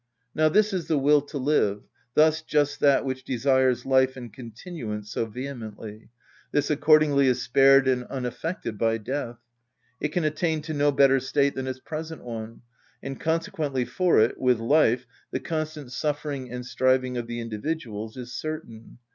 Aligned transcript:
Now 0.33 0.49
this 0.49 0.73
is 0.73 0.87
the 0.87 0.97
will 0.97 1.21
to 1.21 1.37
live, 1.37 1.83
thus 2.15 2.41
just 2.41 2.79
that 2.79 3.05
which 3.05 3.23
desires 3.23 3.85
life 3.85 4.17
and 4.17 4.33
continuance 4.33 5.11
so 5.11 5.27
vehemently. 5.27 6.09
This 6.51 6.71
accordingly 6.71 7.27
is 7.27 7.43
spared 7.43 7.87
and 7.87 8.05
unaffected 8.05 8.79
by 8.79 8.97
death. 8.97 9.37
It 9.99 10.07
can 10.07 10.23
attain 10.23 10.63
to 10.63 10.73
no 10.73 10.91
better 10.91 11.19
state 11.19 11.53
than 11.53 11.67
its 11.67 11.77
present 11.79 12.23
one; 12.23 12.63
and 13.03 13.19
consequently 13.19 13.85
for 13.85 14.19
it, 14.19 14.39
with 14.39 14.57
life, 14.59 15.05
the 15.29 15.39
constant 15.39 15.91
suffering 15.91 16.49
and 16.51 16.65
striving 16.65 17.15
of 17.15 17.27
the 17.27 17.39
individuals 17.39 18.17
is 18.17 18.33
certain. 18.33 18.97